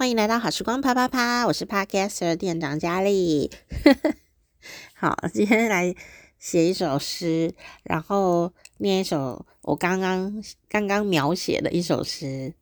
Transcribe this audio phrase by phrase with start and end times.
[0.00, 3.50] 欢迎来到好时光啪啪啪，我是 Podcaster 店长佳丽。
[4.96, 5.94] 好，今天来
[6.38, 7.52] 写一首诗，
[7.82, 12.54] 然后念一首我刚刚刚刚描写的一首诗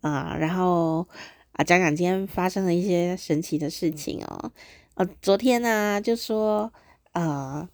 [0.00, 1.06] 啊、呃，然后
[1.52, 4.50] 啊讲讲今天发生的一些神奇的事情哦。
[4.94, 6.72] 呃，昨天呢、就说
[7.12, 7.68] 呃。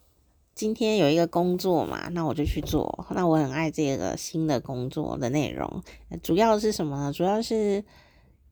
[0.53, 3.05] 今天有一个工作嘛，那我就去做。
[3.11, 5.83] 那我很爱这个新的工作的内容，
[6.23, 7.13] 主要是什么呢？
[7.13, 7.85] 主要是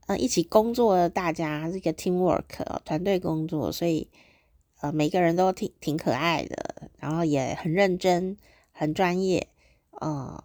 [0.06, 4.08] 呃一起工作的大家这个 teamwork 团队工作，所以
[4.80, 8.36] 呃每个人都挺挺可爱的，然后也很认真、
[8.72, 9.48] 很专业。
[10.00, 10.44] 呃，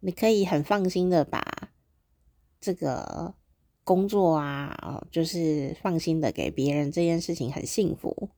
[0.00, 1.42] 你可以很放心的把
[2.60, 3.34] 这个
[3.82, 8.30] 工作啊，呃，就是放心的给别人，这件事情很幸福。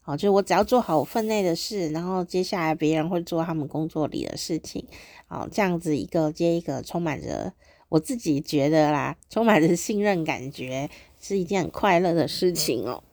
[0.00, 4.84] 好，就是我只要做好我分内的事，然后接下来别人会做他们工作里的事情。
[5.28, 7.52] 好，这样子一个接一个，充满着
[7.92, 10.88] 我自己觉得啦，充满着信任感觉，
[11.20, 13.04] 是一件很快乐的事情哦。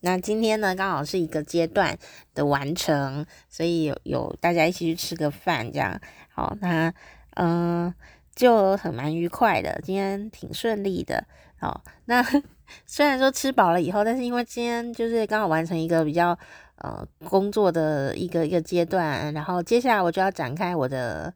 [0.00, 1.98] 那今天呢，刚好是一个阶段
[2.34, 6.00] 的完成，所以有有大家一起去吃个饭，这样。
[6.30, 6.90] 好，那
[7.34, 7.94] 嗯、
[8.34, 11.26] 就很蛮愉快的，今天挺顺利的。
[11.58, 12.24] 好，那。
[12.86, 16.38] 虽然说吃饱了以后，但是因为今天就是刚好完成一个比较
[16.76, 21.34] 呃工作的一个一个阶段，然后接下来我就要展开我的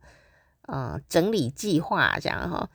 [0.66, 2.68] 呃整理计划，这样哈，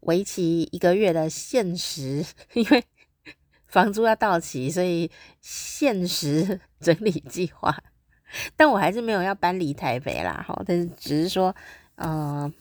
[0.00, 2.24] 为期一个月的限时，
[2.54, 2.84] 因为
[3.66, 5.10] 房租要到期，所以
[5.40, 7.82] 限时 整理计划。
[8.56, 11.54] 但我还是没有要搬离台北啦，哈，但是只是说
[11.96, 12.52] 呃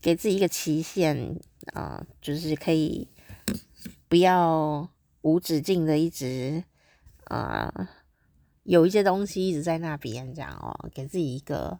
[0.00, 1.38] 给自己一个期限
[1.74, 3.08] 啊、就是可以。
[4.08, 4.90] 不要
[5.20, 6.64] 无止境的一直
[7.24, 7.70] 啊、
[8.62, 11.78] 有一些东西一直在那边这样哦，给自己一个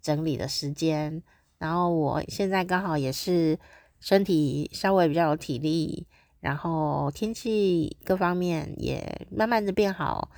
[0.00, 1.20] 整理的时间。
[1.64, 3.58] 然后我现在刚好也是
[3.98, 6.06] 身体稍微比较有体力，
[6.40, 10.30] 然后天气各方面也慢慢的变好，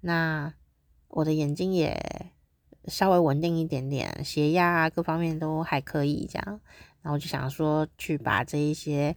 [0.00, 0.54] 那
[1.08, 2.00] 我的眼睛也
[2.86, 6.58] 稍微稳定一点点，血压啊各方面都还可以这样。
[7.02, 9.14] 然后我就想说去把这一些。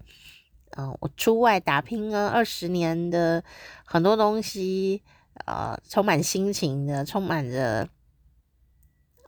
[0.75, 3.41] 嗯，我出外打拼了二十年的
[3.85, 5.01] 很多东西，
[5.45, 7.87] 呃，充满心情的，充满着，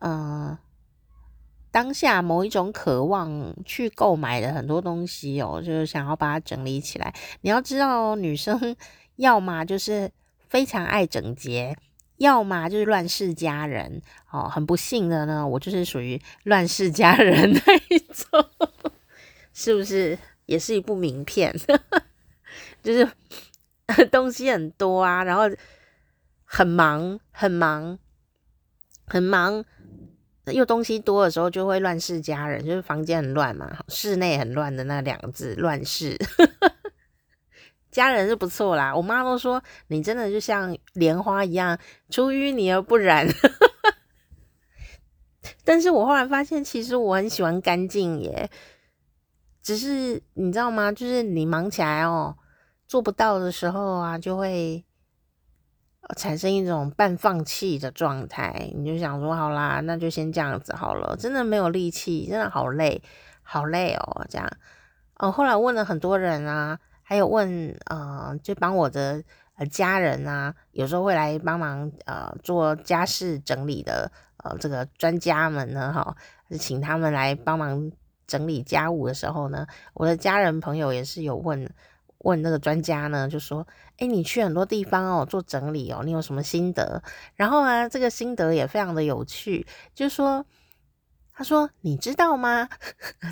[0.01, 0.57] 嗯、
[1.75, 7.13] 当下某一种渴望去购买的很多东西哦， 就是想要把它整理起来。
[7.41, 8.77] 你要知道，女生
[9.17, 10.09] 要么就是
[10.47, 11.75] 非常爱整洁，
[12.15, 14.01] 要么就是乱世佳人。
[14.31, 18.49] 哦，很不幸的呢，我就是属于乱世佳人那一种，
[19.53, 20.17] 是不是？
[20.45, 21.53] 也是一部名片，
[22.81, 23.05] 就是
[24.11, 25.43] 东西很多啊，然后
[26.45, 27.99] 很忙，很忙，
[29.07, 29.65] 很忙，
[30.53, 36.17] 又东西多的时候就会乱世佳人，就是房间很乱嘛，室内很乱的那两个字，乱世。
[37.91, 41.79] 佳人是不错啦，我妈都说你真的就像莲花一样，
[42.09, 43.27] 出淤泥而不染。
[45.63, 48.49] 但是我后来发现，其实我很喜欢干净耶。
[49.63, 50.91] 只是你知道吗？
[50.91, 52.35] 就是你忙起来哦，
[52.87, 54.84] 做不到的时候啊，就会
[56.17, 58.71] 产生一种半放弃的状态。
[58.75, 61.15] 你就想说，好啦，那就先这样子好了。
[61.17, 63.01] 真的没有力气，真的好累，
[63.41, 64.25] 好累哦。
[64.29, 64.49] 这样，
[65.17, 69.23] 哦，后来问了很多人啊，还有问，呃，就帮我的
[69.55, 74.11] 呃家人啊，有时候会来帮忙呃做家事整理的
[74.43, 76.15] 呃这个专家们呢，哈，
[76.59, 77.91] 请他们来帮忙。
[78.27, 81.69] 整理家务的时候呢，我的家人朋友也是有问
[82.17, 83.67] 问那个专家呢，就说
[83.97, 87.01] ：“诶，你去很多地方哦，做整理哦，你有什么心得？”
[87.35, 90.45] 然后呢，这个心得也非常的有趣，就说
[91.33, 92.67] ：“他说你知道吗？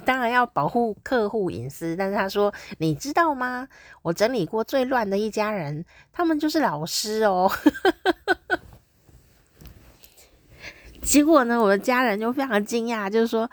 [0.06, 3.68] 当然要保护客户隐私，但是他说你知道吗？
[4.01, 7.51] 我整理过最乱的一家人，他们就是老师哦。
[11.03, 13.50] ”结果呢，我的家人就非常惊讶，就是说。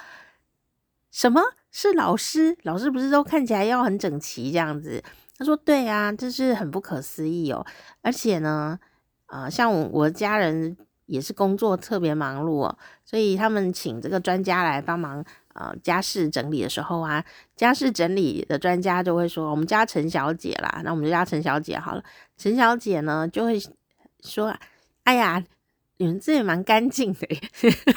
[1.10, 2.56] 什么是老师？
[2.62, 5.03] 老师不是都看起来要很整齐这样子？
[5.36, 7.65] 他说：“对啊，这是很不可思议哦。
[8.03, 8.78] 而且呢，
[9.27, 10.77] 呃，像我我家人
[11.07, 15.24] 也是工作特别忙碌哦，所以他们请这个专家来帮忙
[15.54, 17.24] 呃家事整理的时候啊，
[17.56, 22.04] 家事整理的专家就会说：我们家陈小姐啦，那我们就叫陈小姐好了。
[22.36, 23.59] 陈小姐呢就会
[24.22, 24.54] 说：
[25.04, 25.42] 哎呀，
[25.97, 27.27] 你们这也蛮干净的。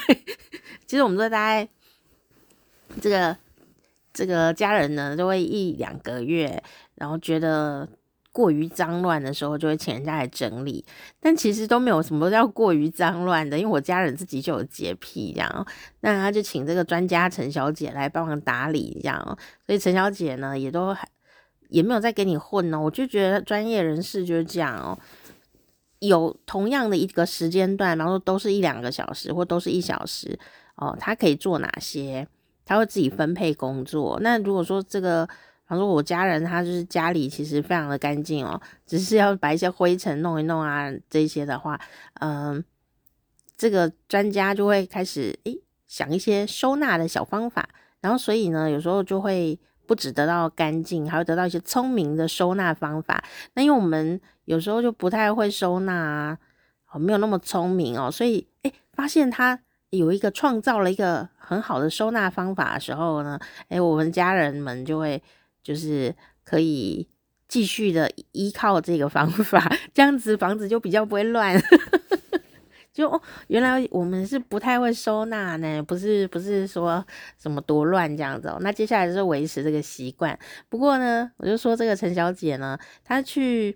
[0.88, 1.68] 其实我们说大概。”
[3.02, 3.36] 这个
[4.14, 6.62] 这个家人呢，就会一两个月，
[6.96, 7.88] 然后觉得
[8.32, 10.84] 过于脏乱的时候，就会请人家来整理。
[11.20, 15.68] 但其实都没有什么叫过于脏乱的，因为我家人自己就有洁癖，这样，
[16.02, 19.38] 那他就请这个专家陈小姐来帮忙打理，这样。
[19.66, 21.08] 所以陈小姐呢，也都还
[21.70, 22.80] 也没有在跟你混哦。
[22.80, 24.98] 我就觉得专业人士就是这样哦，
[26.00, 30.38] 有同样的一个时间段，然后都是一两个小时或都是一小时
[30.76, 32.28] 哦，他可以做哪些？
[32.66, 34.20] 他会自己分配工作。
[34.22, 35.34] 那如果说这个，比
[35.70, 41.80] 方说我家人他就是家里其实非常的干净哦，只是要把一些灰尘弄一弄啊，这些的话，
[42.20, 42.64] 嗯，
[43.58, 47.68] 这个专家就会开始诶想一些收纳的小方法，
[48.02, 53.24] 然后所以呢，有时候就会不止得到干净，还会得到一些聪明的收纳方法。
[53.56, 56.38] 那因为我们有时候就不太会收纳啊，
[56.92, 59.60] 哦，没有那么聪明哦，所以诶发现他。
[59.98, 65.22] 有一个创造了一个很好的收纳方法的时候呢，哎，我们家人们就会
[65.62, 66.14] 就是
[66.44, 67.08] 可以
[67.48, 71.62] 继续的依靠这个方法，这样子房子就比较不会乱。
[72.92, 77.04] 就，原来我们是不太会收纳呢，不是不是说
[77.40, 78.58] 什么多乱这样子哦。
[78.62, 80.38] 那接下来就是维持这个习惯。
[80.70, 83.76] 不过呢，我就说这个陈小姐呢，她去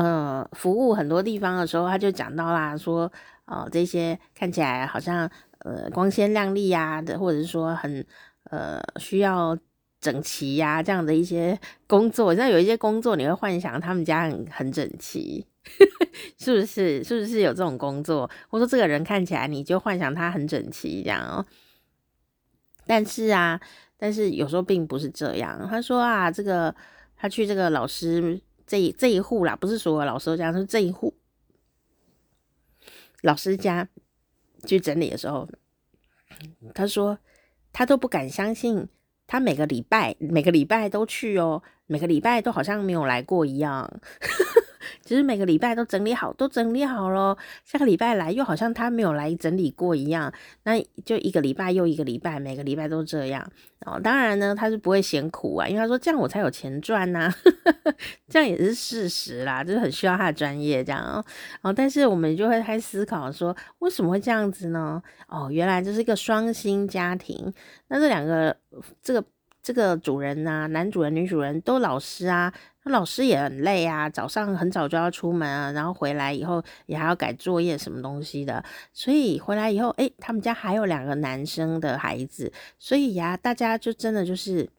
[0.00, 3.10] 呃服务很多地方的时候，他就讲到啦，说。
[3.48, 8.04] 哦，这些看起来好像呃光鲜亮丽呀的，或者是说很
[8.50, 9.56] 呃需要
[10.00, 11.56] 整齐呀这样的一些
[11.86, 15.46] 工作，像有一些工作你会幻想他们家很很整齐，
[16.40, 17.04] 是不是？
[17.04, 18.28] 是不是有这种工作？
[18.48, 21.46] 或者说这个人看起来你就幻想他很整齐这样哦？
[22.84, 23.60] 但是啊，
[23.96, 25.68] 但是有时候并不是这样。
[25.70, 26.74] 他说啊，这个
[27.16, 31.14] 他去这个老师这一这一户啦，不是说老师家，是这一户。
[33.22, 33.88] 老师家
[34.64, 35.48] 去整理的时候，
[36.74, 37.18] 他说
[37.72, 38.88] 他都不敢相信，
[39.26, 43.90] 他每个礼拜每个礼拜都去哦，每个礼拜都好像没有来过一样。
[45.02, 50.32] 其实每个礼拜都整理好，都整理好了，下个礼拜来又好像他没有来整理过一样。
[50.64, 53.44] 那就一个礼拜又一个礼拜，每个礼拜都这样。
[53.84, 57.34] 哦，当然呢，他是不会嫌苦啊，因为他说这样我才有钱赚呐、啊，
[58.28, 61.24] 这样也是事实啦，就是很需要他的专业这样哦。
[61.62, 65.00] 哦，但是我们就会开思考说，为什么会这样子呢？
[65.28, 67.52] 哦，原来这是一个双薪家庭，
[67.88, 68.56] 那这两个
[69.02, 69.24] 这个
[69.66, 72.54] 这个主人呐、啊，男主人女主人都老师啊。
[72.84, 84.70] 那老师也很累啊，早上很早就要出门啊，然后回来以后也还要改作业什么东西的，所以回来以后，诶，他们家还有两个男生的孩子，所以呀，大家就真的就是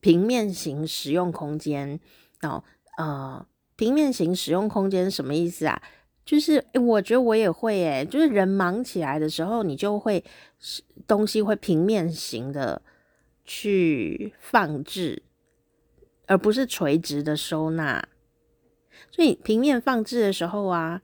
[0.00, 2.00] 平面型使用空间
[2.40, 2.64] 哦，
[2.96, 3.44] 呃，
[3.76, 5.82] 平面型使用空间什么意思啊？
[6.24, 10.24] 就是诶，我觉得我也会诶，就是人忙起来的时候，你就会
[11.06, 12.80] 东西会平面型的
[13.48, 15.24] 去放置。
[16.30, 18.06] 而不是垂直的收纳，
[19.10, 21.00] 所以平面放置的时候啊，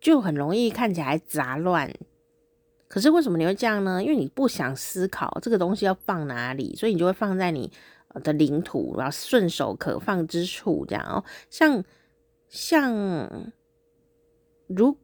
[0.00, 1.92] 就很容易看起来杂乱。
[2.86, 4.00] 可是为什么你会这样呢？
[4.00, 7.72] 因为你不想思考这个东西要放哪里，所以你就会放在你
[8.22, 11.24] 的领土，然后顺手可放之处，这样哦。
[11.50, 11.82] 像
[12.48, 13.52] 像
[14.68, 14.96] 如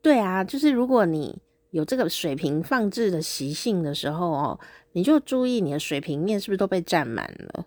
[0.00, 1.38] 对啊，就是如果你
[1.68, 4.60] 有这个水平放置的习性的时候哦，
[4.98, 7.64] 你就注意你的水平面是不是都被占满了。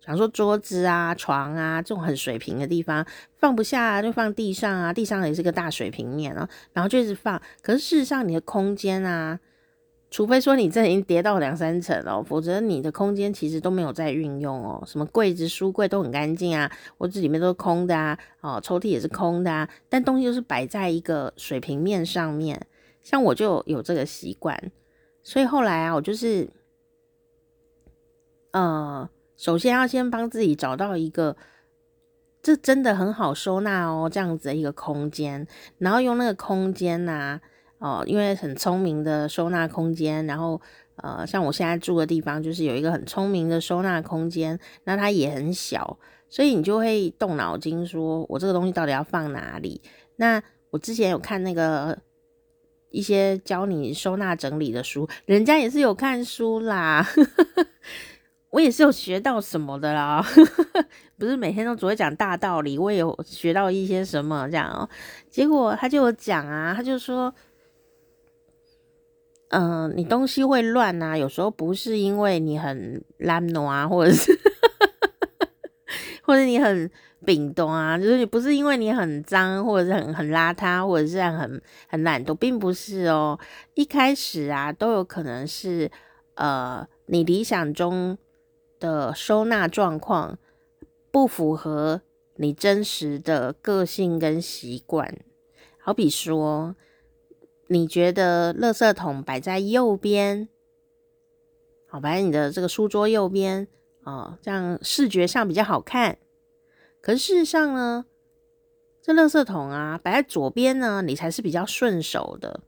[0.00, 3.04] 比方说桌子啊、床啊这种很水平的地方
[3.36, 7.38] 放不下啊，就放地上啊，地上也是个大水平面啊，然后就一直放。
[7.60, 9.38] 可是事实上，你的空间啊，
[10.10, 14.82] 除非说你这已经叠到两三层了，否则你的空间其实都没有在运用哦。
[14.86, 22.58] 什么柜子、书柜都很干净啊，屋子里面都是空的啊，哦，抽屉也是空的啊，但东西就是摆在一个水平面上面。
[23.02, 24.58] 像我就有这个习惯，
[25.22, 26.48] 所以后来啊，我就是，
[28.52, 29.08] 呃。
[29.36, 31.34] 首先要先帮自己找到一个，
[32.42, 35.46] 这真的很好收纳哦，这样子的一个空间，
[35.78, 37.40] 然后用那个空间呐、
[37.78, 40.60] 哦，因为很聪明的收纳空间，然后
[40.96, 49.80] 呃，像我现在住的地方就是有一个很聪明的收纳空间，那它也很小，所以你就会动脑筋说，我这个东西到底要放哪里？
[50.16, 51.98] 那我之前有看那个
[52.90, 57.06] 一些教你收纳整理的书，人家也是有看书啦。
[58.50, 60.20] 我也是有学到什么的啦，
[61.16, 64.88] 不是每天都只会讲大道理，我也有学到一些什么这样哦。
[65.30, 67.32] 结果他就有讲啊，他就说，
[69.50, 74.36] 嗯、你东西会乱啊，有时候不是因为你很懒惰啊，或者是，
[76.22, 76.90] 或者你很
[77.24, 83.38] 冰冻啊，就是你不是因为你很脏，或者是很很邋遢，或者是很很懒惰，并不是哦。
[83.74, 85.88] 一开始啊，都有可能是
[86.34, 88.18] 呃，你理想中。
[88.80, 90.38] 的收纳状况
[91.12, 92.00] 不符合
[92.36, 95.18] 你真实的个性跟习惯，
[95.78, 96.74] 好比说，
[97.68, 100.48] 你觉得垃圾桶摆在右边，
[101.86, 103.68] 好，摆在你的这个书桌右边
[104.04, 106.18] 哦，这样视觉上比较好看。
[107.02, 108.06] 可是事实上呢，
[109.02, 112.60] 这垃圾桶啊，摆在左边呢，你才是比较顺手的。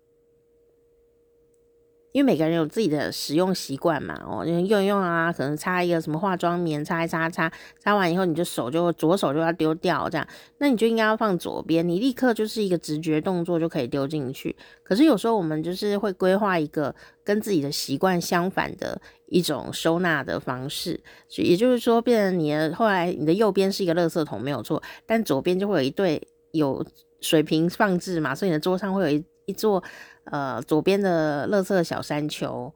[2.13, 10.29] 因为每个人有自己的使用习惯嘛，哦，用用啊，可能擦一个什么化妆棉，擦一擦擦，擦完以后你就手就左手就要丢掉，这样，
[10.59, 14.55] 那你就应该要放左边，你立刻就是一个直觉动作就可以丢进去。
[14.83, 26.85] 可是有时候我们就是会规划一个跟自己的习惯相反的一种收纳的方式，所以也就是说，变成你的后来你的右边是一个垃圾桶没有错，但左边就会有一对有
[27.23, 29.83] 水瓶放置嘛，所以你的桌上会有一一座。
[30.25, 32.73] 呃，左边的垃圾小山丘，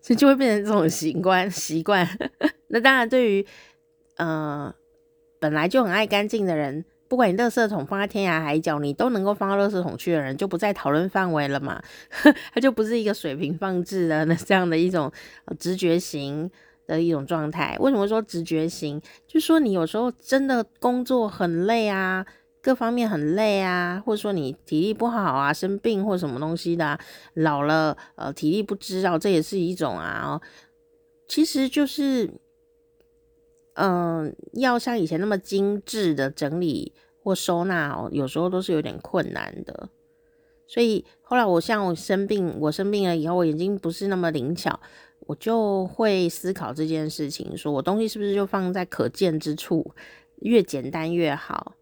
[0.00, 2.08] 所以就会变成这种习惯习惯。
[2.68, 3.46] 那当然，对于
[4.16, 4.74] 呃
[5.38, 11.82] 本来就很爱干净的人，不管你垃圾桶放在天涯海角，你都能够放到垃圾桶去的人，就不在讨论范围了嘛。
[12.52, 15.12] 它就不是一个水平放置的那这样的一种
[15.58, 16.50] 直觉型
[16.86, 17.76] 的一种状态。
[17.80, 19.00] 为什么说直觉型？
[19.26, 22.26] 就说你有时候真的工作很累啊。
[22.68, 26.98] 各方面很累啊，或者说你体力不好啊，生病或什么东西的，
[27.32, 30.38] 老了呃体力不支啊，这也是一种啊。
[31.26, 32.30] 其实就是
[33.72, 39.88] 嗯、要像以前那么精致的整理或收纳哦，有时候都是有点困难的。
[40.66, 44.78] 所以后来我像我生病，我生病了以后，我眼睛不是那么灵巧，
[45.20, 49.94] 我就会思考这件事情，说我东西是不是就放在可见之处，
[50.40, 51.72] 越简单越好。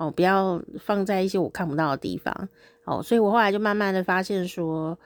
[0.00, 2.48] 哦，不要放在一些我看不到的地方。
[2.84, 4.98] 哦，所以我后来就慢慢的发现说，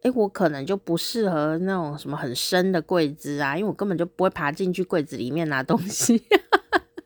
[0.00, 6.24] 诶，我可能就不适合那种什么很深的柜子啊，因为我根本就不会爬进去柜子里面拿东西。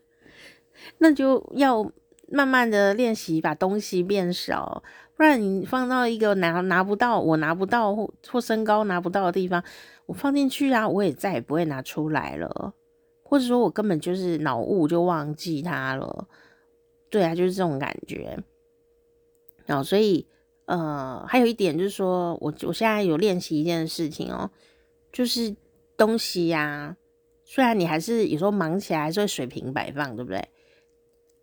[0.99, 1.91] 那就要
[2.29, 4.81] 慢慢的练习把东西变少，
[5.17, 9.61] 不然你放到一个拿拿不到，我拿不到或或身高拿不到的地方，
[10.05, 12.73] 我放进去啊，我也再也不会拿出来了，
[13.21, 16.25] 或者说我根本就是脑雾就忘记它了。
[17.11, 18.39] 对啊，就是这种感觉。
[19.67, 20.25] 然后，所以
[20.65, 24.49] 呃，还有一点就是说，我我现在有练习一件事情哦，
[25.11, 25.55] 就是
[25.95, 26.97] 东西呀，
[27.43, 30.49] 虽然你还是有时候忙起来还是会水平摆放，对不对？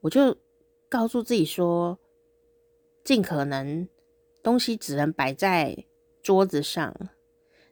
[0.01, 0.37] 我就
[0.89, 1.99] 告诉自己说，
[3.05, 3.87] 尽可能
[4.43, 5.85] 东西只能摆在
[6.23, 6.97] 桌子上，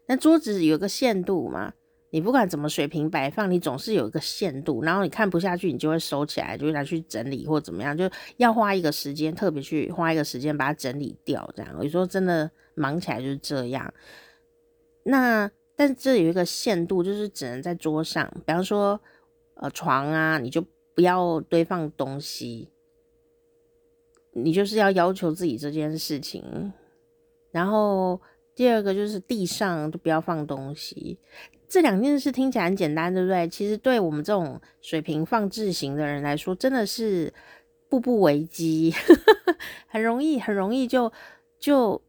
[0.07, 1.75] 那桌子有个限度嘛。
[2.17, 8.09] 你不管怎么水平摆放，你总是有一个限度，然后你看不下去，你就会收起来，就会拿去整理或怎么样，就
[8.39, 11.47] 要花一个时间，特别去花一个时间把它整理掉。
[11.55, 13.93] 这样，有时候真的忙起来就是这样。
[15.03, 18.99] 那但这有一个限度，就是只能在桌上，比方说
[19.57, 22.71] 呃床啊，你就不要堆放东西，
[24.33, 26.73] 你就是要要求自己这件事情。
[27.51, 28.19] 然后
[28.55, 31.19] 第二个就是地上就不要放东西。
[31.69, 33.49] 这两件事听起来很简单，对不对？
[33.49, 37.33] 其实对我们这种水平放置型的人来说，真的是
[37.89, 38.95] 步步危机，
[39.87, 41.13] 很容易，很容易就
[41.59, 42.01] 就。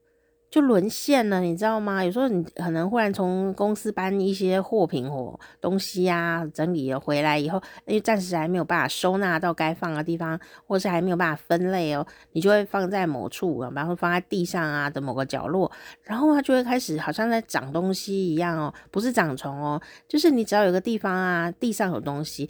[0.50, 2.02] 就沦陷了，你知道吗？
[2.04, 15.70] 有时候你可能忽然从公司搬一些货品或东西呀、啊，整理了回来以后，因为暂时还没有办法收纳到该放的地方，或是还没有办法分类哦，你就会放在某处，然后放在地上啊的某个角落，
[16.02, 22.50] 然后它就会开始好像在长东西一样哦，不是长虫哦，就是你只要有个地方啊，地上有东西，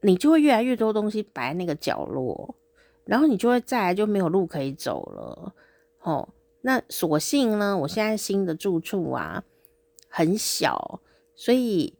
[0.00, 2.56] 你就会越来越多东西摆在那个角落，
[3.04, 5.52] 然后你就会再来就没有路可以走了，
[6.00, 6.26] 哦。
[6.62, 9.44] 那所幸呢，我现在新的住处啊
[10.08, 11.00] 很小，
[11.34, 11.94] 所以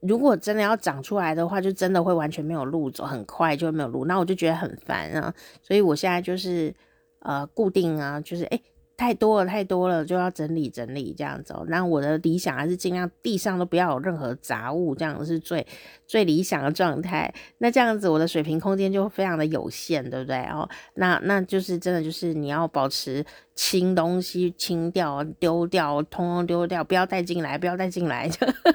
[0.00, 4.04] 如果真的要长出来的话，就真的会完全没有路走，很快就会没有路。
[4.04, 6.74] 那我就觉得很烦啊，所以我现在就是
[7.20, 8.62] 呃固定啊，就是诶。
[9.04, 11.54] 太多了，太多了，就要整理整理这样子。
[11.68, 15.66] 那我的理想还是尽量地上都不要有任何杂物，这样是最
[16.06, 17.30] 最理想的状态。
[17.58, 20.42] 那这样子我的水平空间就非常的有限，对不对？
[20.46, 23.22] 哦，那那就是真的就是你要保持
[23.54, 28.26] 清东西清掉、丢掉、通通丢掉，不要带进来，不要带进来。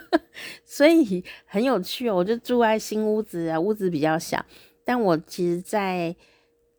[0.64, 4.46] 所以很有趣喔，我就住在新屋子啊，屋子比较小，
[4.86, 6.16] 但我其实在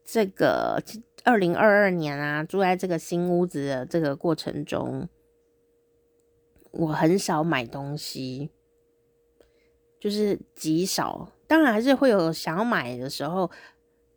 [0.05, 0.81] 这个。
[1.25, 5.09] 二零二二年啊，住在这个新屋子的这个过程中，
[6.71, 8.51] 我很少买东西，
[9.99, 11.33] 就是极少。
[11.47, 13.51] 当然还是会有想要买的时候，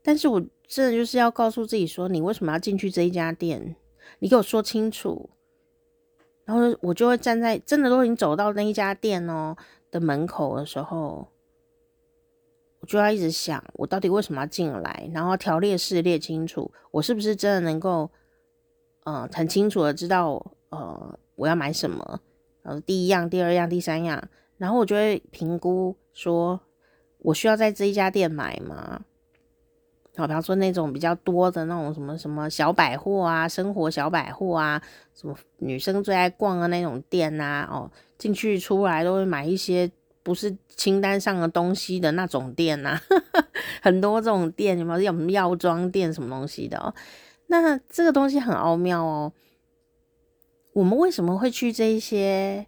[0.01, 3.75] 但是我真的就是要告诉自己说，你为什么要进去这一家店？
[4.19, 5.29] 你给我说清楚。
[6.45, 9.55] 然后我就会站在真的都已经走到那一家店哦
[9.89, 11.32] 的门口的时候。
[12.83, 15.09] 我就要一直想，我到底为什么要进来？
[15.13, 18.11] 然后条列式列清楚，我是不是真的能够，
[19.05, 22.19] 呃，很清楚的知道，呃，我要买什么？
[22.63, 24.21] 呃第一样、第二样、第三样，
[24.57, 26.59] 然后我就会评估说，
[27.19, 29.05] 我需要在这一家店买吗？
[30.17, 39.89] 好，比方说那种比较多的那种什么什么小百货啊，生活小百货啊，什么女生最爱逛的那种店啊，哦，进去出来都会买一些
[40.21, 43.01] 不是清单上的东西的那种店呐、啊，
[43.81, 46.93] 很多这种店，有没有什么药妆店什么东西的哦？
[47.47, 49.33] 那这个东西很奥妙哦。
[50.73, 52.67] 我们为什么会去这一些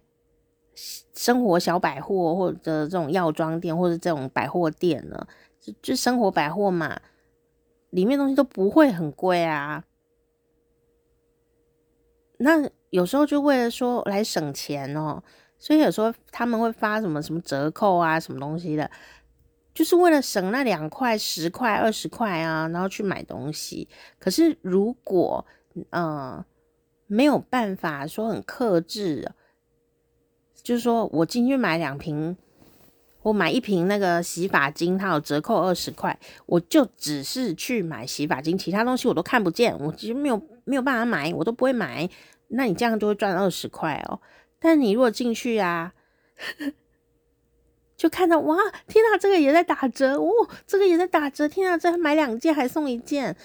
[1.14, 5.26] 生活小百货或者这种药妆店或者这种百货店呢？
[5.60, 7.00] 就就生活百货嘛。
[7.90, 9.84] 里面东西都不会很贵啊，
[12.38, 15.22] 那有时候就为了说来省钱哦，
[15.58, 18.90] 所以有时候他们会发什么什么折扣啊，什么东西的，
[19.74, 23.88] 就是为了省那两块、十块、二十块啊，然后去买东西。
[24.18, 25.44] 可是如果
[25.90, 26.44] 嗯
[27.06, 29.32] 没有办法说很克制，
[30.62, 32.36] 就是说我进去买两瓶。
[33.22, 42.08] 我买一瓶那个洗发精，它有折扣二十块，我就只是去买洗发精，其他东西我都看不见，我其实没有没有办法买，我都不会买。
[42.46, 44.20] 那你这样就会赚二十块哦。
[44.58, 45.94] 但你如果进去啊，
[47.96, 50.30] 就看到哇，天哪，这个也在打折哦，
[50.66, 53.36] 这个也在打折，天哪，这买两件还送一件。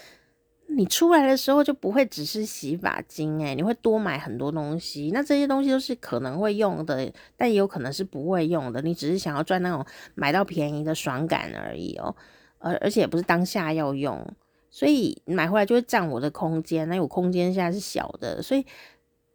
[0.68, 5.12] 你出来的时候就不会只是洗发精诶，你会多买很多东西。
[5.14, 8.82] 那这些东西都是可能会用的，但也有可能是不会用的。
[8.82, 12.16] 你只是想要赚那种买到便宜的爽感而已哦，
[12.60, 14.26] 而而且也不是当下要用，
[14.70, 16.88] 所以买回来就会占我的空间。
[16.88, 18.66] 那我空间现在是小的，所以。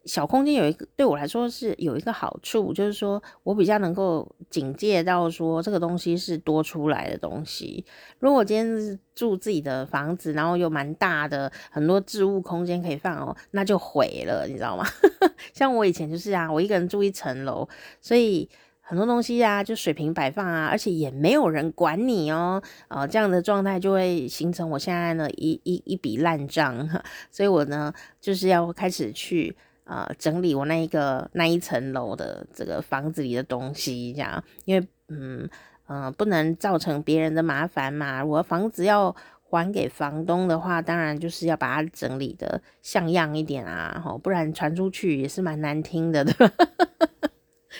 [0.06, 7.84] 小空间有一个对我来说是有一个好处，就是说我比较能够警戒到说这个东西是多出来的东西。
[8.20, 14.86] 如果我今天住自己的房子，然后又蛮大的，很多置物空间可以放哦，那就毁了，你知道吗？
[15.52, 17.68] 像我以前就是啊，我一个人住一层楼，
[18.00, 18.48] 所以
[18.80, 26.88] 很多东西啊就水平摆放啊，而且也没有人管你哦，呃，这样的状态就会形成我现在呢一一一笔烂账，
[27.32, 29.56] 所以我呢就是要开始去。
[29.86, 35.49] 呃，整理我那一个那一层楼的这个房子里的东西，这样，因为嗯
[35.86, 38.25] 嗯、呃，不能造成别人的麻烦嘛。
[38.25, 39.14] 我房子要
[39.49, 46.52] 还给房东的话，当然就是要把它整理的像样一点啊，吼，不然传出去也是蛮难听的， 对吧？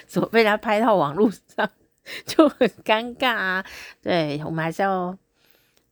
[0.06, 1.68] 怎么被他拍到网络上
[2.24, 3.64] 就很尴尬啊。
[4.00, 5.18] 对，我们还是要。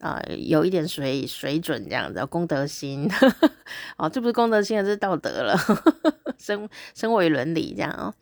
[0.05, 3.11] 啊、有一点水水准这样子，功德心
[3.97, 5.57] 哦，这不是功德心，这是道德了，
[6.37, 8.15] 身身为伦理这样哦，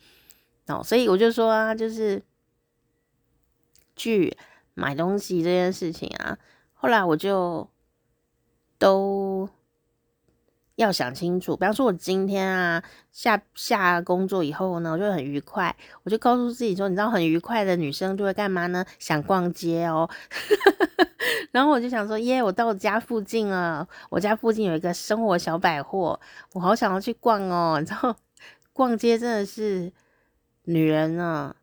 [0.69, 2.23] 哦，所以我就说啊，就是
[3.97, 4.37] 去
[4.75, 6.39] 买东西这件事情啊，
[6.75, 7.69] 后来我就
[8.79, 9.49] 都。
[10.77, 18.85] 要想清楚，比方说，我今天啊下下工作以后呢，我就很愉快，我就告诉自己说，你知道，很愉快的女生就会干嘛呢？
[18.99, 20.09] 想逛街哦。
[21.53, 26.19] 然后我就想说，耶，我到家附近了，我家附近有一个生活小百货，
[26.55, 27.77] 我好想要去逛哦。
[27.81, 28.17] 你知道，
[28.73, 29.93] 逛街真的是
[30.65, 31.55] 女人呢。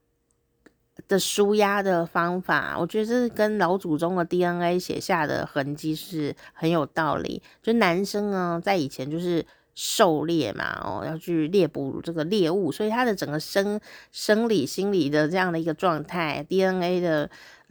[1.10, 7.42] 的舒压的方法，我觉得这跟老祖宗的 DNA 写下的痕迹是很有道理。
[7.62, 9.44] 就男生呢，在以前就是
[9.74, 13.80] 狩猎嘛，哦，要去猎捕这个猎物，所以他的整个生
[14.12, 17.28] 生理、心理的这样的一个状态，DNA 的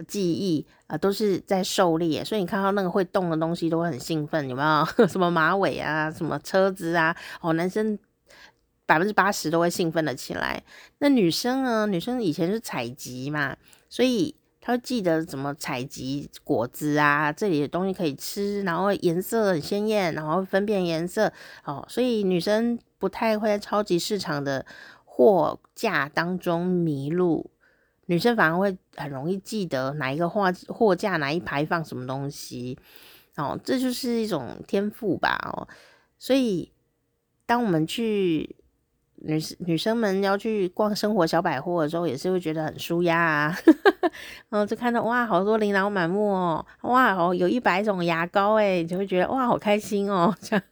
[0.09, 2.25] 记忆啊、都是在狩猎。
[2.25, 4.63] 所以你看到那个会动的东西，都会很兴奋，有没
[4.99, 5.07] 有？
[5.07, 7.97] 什么马尾啊，什么车子啊，哦，男生。
[8.89, 10.63] 百分之八十都会兴奋的起来。
[11.01, 11.87] 那女生呢？
[11.87, 13.55] 女生以前是采集嘛，
[13.91, 21.31] 所以她会记得怎么采集果子啊，这里的东西可以吃，然后颜色很鲜艳，然后分辨颜色
[21.65, 21.85] 哦。
[21.87, 24.65] 所以女生不太会在超级市场的
[25.05, 27.51] 货架当中迷路，
[28.07, 32.79] 女生反而会很容易记得哪一个货货架哪一排放什么东西
[33.37, 33.61] 哦。
[33.63, 35.69] 这就是一种天赋吧哦。
[36.19, 36.73] 所以
[37.45, 38.57] 当我们去。
[39.21, 43.57] 女女生们要去逛生活小百货的时候，也是会觉得很舒压啊，
[44.49, 50.65] 然后就看到哇，好多琳琅满目哦，哇，哦，有一百种牙膏诶，就会觉得哇，好开心哦，这样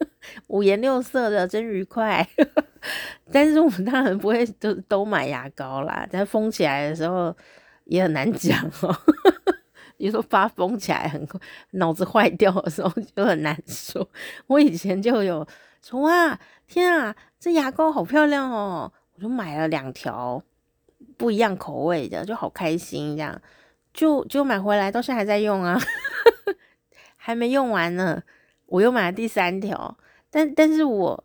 [0.46, 2.26] 五颜六色的，真愉快。
[3.32, 7.36] 但是我们当然不会都都买牙膏啦，但封起来的时候
[7.86, 8.96] 也很难讲哦。
[9.96, 11.26] 有时候发疯起来很
[11.70, 14.06] 脑子坏掉的时候就很难说。
[14.46, 15.44] 我以前就有
[15.82, 17.16] 说哇，天啊！
[17.46, 18.92] 这牙膏好漂亮哦！
[19.14, 20.42] 我就买了两条
[21.16, 23.40] 不一样口味的，就好开心这样，
[23.94, 25.78] 就就买回来，到现在还在用啊，
[27.14, 28.20] 还没用完呢。
[28.66, 29.96] 我又买了第三条，
[30.28, 31.24] 但但是我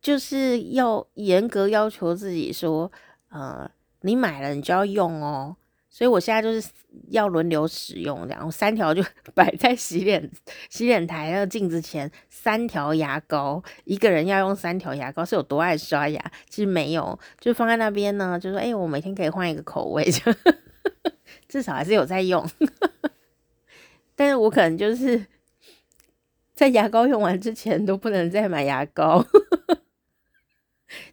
[0.00, 2.92] 就是要严格要求自己说，
[3.30, 3.68] 呃，
[4.02, 5.56] 你买了你就要用哦。
[5.94, 6.68] 所以我现在就是
[7.10, 9.00] 要轮流使用，然后三条就
[9.32, 10.28] 摆在洗脸
[10.68, 16.32] 洗脸台那个镜子前，三条牙膏，一个人要用三条牙膏，是有多爱刷牙？
[16.48, 20.34] 其实没有，就放在那边呢，就说，哎、我每天可以换一个口味，就
[21.46, 22.44] 至少还是有在用。
[24.16, 25.24] 但是我可能就是
[26.54, 29.24] 在牙膏用完之前都不能再买牙膏，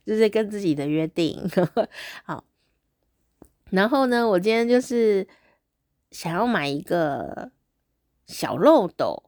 [0.04, 1.40] 就是跟自己的约定。
[2.24, 2.44] 好。
[3.72, 5.26] 然后呢，我今天就是
[6.12, 7.52] 想要买一个
[8.28, 9.24] 小漏斗。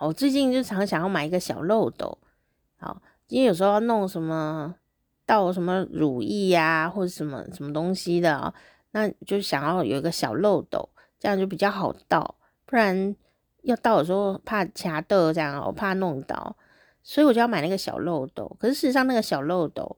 [0.00, 2.18] 我最近就常想要买一个小漏斗。
[2.76, 4.74] 好，因为有时候要弄什么
[5.24, 8.52] 倒什么乳液呀、啊，或者什么什么东西的啊，
[8.90, 10.88] 那就想要有一个小漏斗，
[11.20, 12.34] 这样就比较好倒。
[12.66, 13.14] 不然
[13.62, 16.56] 要倒的时候怕卡豆这样，我怕弄倒，
[17.04, 18.56] 所以我就要买那个小漏斗。
[18.58, 19.96] 可是事实上，那个小漏斗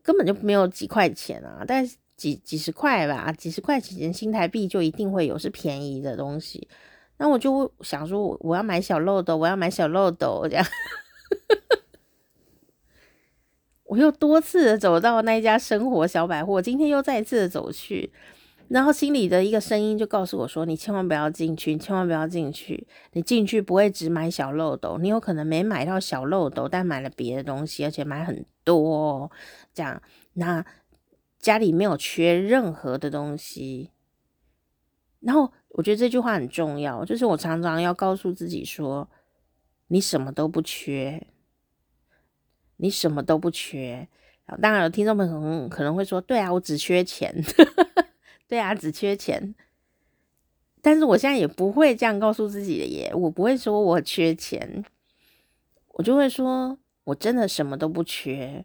[0.00, 1.96] 根本就没有几块钱啊，但是。
[2.16, 6.68] 几几十块吧，几十块钱新台币就一定会有是便宜的东西。
[7.16, 10.66] 那我就想说，我要买小漏斗，我要买小漏斗这样。
[13.84, 18.12] 我又多次走到那一家生活小百货，今天又再一次的走去，
[18.68, 22.86] 然后心里的一个声音就告诉我说：“你千万不要进去，你千万不要进去。
[23.12, 29.30] 你进去不会只买小漏斗，你有可能没买到小漏斗，但买了别的东西，而且买很多
[29.72, 30.02] 这样。
[30.32, 30.64] 那。”
[31.44, 33.90] 家里没有缺任何的东西，
[35.20, 39.10] 然后我觉得这句话很重要，就是我常常要告诉自己说：
[39.88, 41.26] 你什么都不缺，
[42.78, 44.08] 你什么都不缺。
[44.62, 47.30] 当然，有听众朋友可能会说：对啊，我只缺钱，
[48.48, 49.54] 对啊，只缺钱。
[50.80, 54.82] 但是我现在也不会这样告诉自己的耶，我不会说我缺钱，
[55.88, 58.64] 我就会说我真的什么都不缺。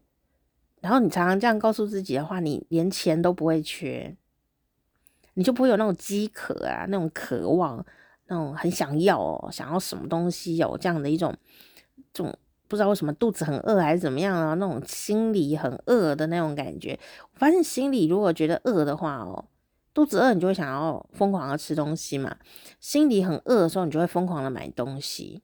[0.81, 4.15] 然后你常常这样告诉自己的话，你连钱都不会缺，
[5.33, 7.85] 你就不会有那种饥渴啊，那种渴望，
[8.27, 11.35] 那种很想要哦，想要什么东西有这样的一种，
[12.13, 12.33] 这种
[12.67, 16.97] 不知道为什么肚子很饿还是怎么样啊，那种心里很饿的那种感觉。
[17.33, 19.45] 我发现心里如果觉得饿的话哦，
[19.93, 22.37] 肚子饿你就会想要疯狂的吃东西嘛，
[22.79, 25.41] 心里很饿的时候你就会疯狂的买东西。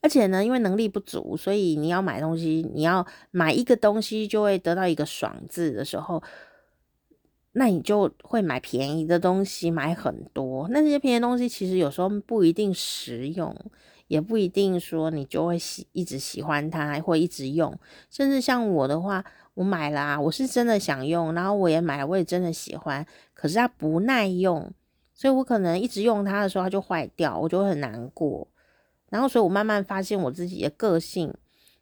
[0.00, 6.22] 而且呢，因为能力不足，所以你要买东西，你要买一个东西就会得到一个爽字的时候，
[7.52, 10.68] 那你就会买便宜的东西，买很多。
[10.70, 13.54] 那这些便宜东西其实有时候不一定实用，
[14.06, 17.76] 也不一定说你就会喜一直喜欢它会一直用。
[18.08, 23.04] 甚至像我的话，我买了啊，我是真的想用，然后我也买，我也真的喜欢。
[23.34, 24.72] 可是它不耐用，
[25.12, 28.46] 所以我可能一直用它的时候它就坏掉，我就很难过。
[29.10, 31.32] 然后，所以我慢慢发现我自己的个性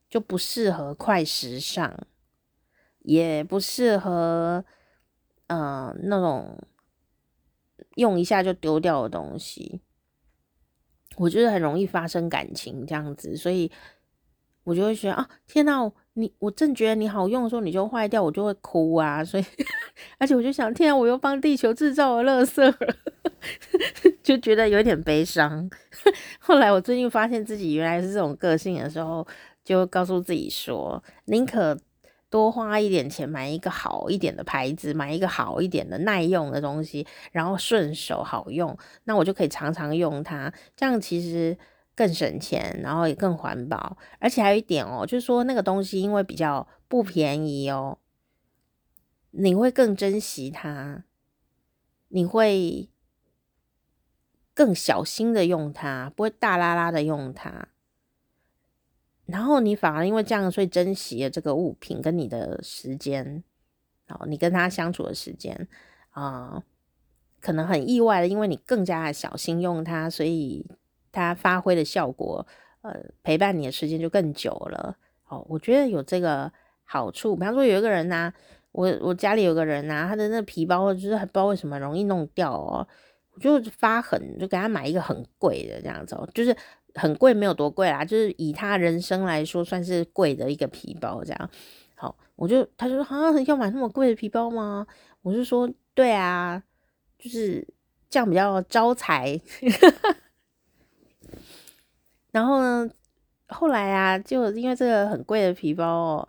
[0.08, 2.06] 就不适合快时尚，
[3.00, 4.64] 也不适合，
[5.48, 6.62] 嗯、呃，那种
[7.96, 9.80] 用一下就丢掉的东西。
[11.16, 13.72] 我觉得很容易发生感情这样子，所以
[14.64, 15.80] 我就会觉得啊，天哪，
[16.18, 19.22] 你我正觉得你好用的时候，你就坏掉，我就会哭啊。
[19.22, 19.44] 所以，
[20.18, 22.74] 而且我就想，天啊，我又帮地球制造了垃圾。
[24.24, 25.68] 就觉得有点悲伤。
[26.40, 29.26] 后来我最近发现自己原来是这种个性的时候，
[29.62, 31.78] 就告诉自己说，宁可
[32.30, 40.52] 多花一点钱买一个好一点的牌子，买一个好一点的耐用的东西，然后顺手好用，那我就可以常常用它。
[40.74, 41.56] 这样其实
[41.96, 43.98] 更省钱，然后也更环保。
[44.20, 47.98] 而且还有一点哦，就是说那个东西因为比较不便宜哦，
[49.32, 51.02] 你会更珍惜它，
[52.08, 52.88] 你会。
[54.54, 57.68] 更小心的用它，不会大拉拉的用它。
[59.26, 63.44] 然后你反而因为这样，所以珍惜了这个物品跟你的时间，
[64.06, 65.68] 然后你跟他相处的时间
[66.08, 66.62] 啊、
[67.38, 70.64] 可能很意外的，因为你更加的小心用它，所以
[71.16, 72.46] 它发挥的效果，
[72.82, 74.96] 呃，陪伴你的时间就更久了。
[75.28, 76.52] 哦，我觉得有这个
[76.84, 77.34] 好处。
[77.34, 78.32] 比方说有一个人呐、
[78.72, 82.86] 我我家里有个人呐、他的那皮包就是不知道为什么容易弄掉哦。
[83.32, 86.56] 我就发狠，就给他买一个很贵的这样子，就是
[86.94, 91.50] 很贵没有多贵啦，就是以他人生来说算是贵的一个皮包这样。
[91.94, 94.86] 好，我就他就说啊，要买那么贵的皮包吗？
[95.20, 96.62] 我就说对啊，
[97.18, 97.66] 就是
[98.08, 99.38] 这样比较招财。
[102.36, 102.86] 然后呢，
[103.48, 106.28] 后来啊，就因为这个很贵的皮包哦。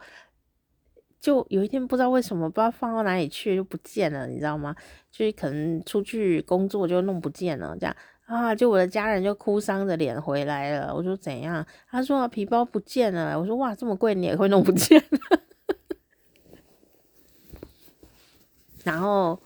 [1.19, 4.73] 就有一天不知道为什么不知道放到哪里去就不见了，你知道吗？
[5.11, 7.93] 就是可能出去工作就弄不见了，这样
[8.25, 10.95] 啊，就我的家人就哭丧着脸回来了。
[10.95, 11.65] 我说怎样？
[11.89, 13.37] 他说皮包不见了。
[13.37, 15.03] 我说哇，这么贵你也会弄不见？
[18.85, 19.37] 然后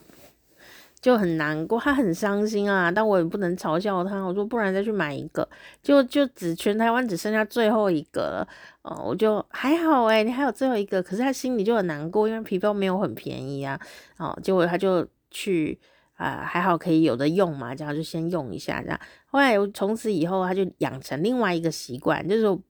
[1.02, 2.92] 就很难过，他很伤心啊。
[2.92, 4.22] 但我也不能嘲笑他。
[4.24, 5.48] 我说不然再去买一个，
[5.82, 8.48] 就就只全台湾只剩下最后一个了。
[8.84, 11.02] 哦，我就还好哎，你还有最后一个。
[11.02, 13.80] 可是他心里就很难过，因为皮包没有很便宜啊。
[14.18, 15.80] 哦，结果他就去。
[16.16, 19.00] 啊，还好可以有的用嘛，这样就先用一下这样。
[19.26, 22.62] 后来从此以后，他就养成另外一个习惯，就是说，